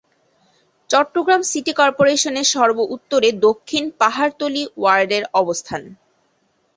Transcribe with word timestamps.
Chittagong 0.89 1.41
city 1.43 1.73
কর্পোরেশনের 1.73 2.47
সর্ব-উত্তরে 2.53 3.29
দক্ষিণ 3.45 3.83
পাহাড়তলী 4.01 4.63
ওয়ার্ডের 4.73 5.23
অবস্থান। 5.33 5.81